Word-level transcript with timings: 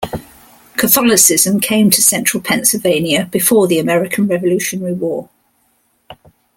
Catholicism 0.77 1.59
came 1.59 1.91
to 1.91 2.01
Central 2.01 2.41
Pennsylvania 2.41 3.27
before 3.31 3.67
the 3.67 3.77
American 3.77 4.25
Revolutionary 4.25 4.93
War. 4.93 5.29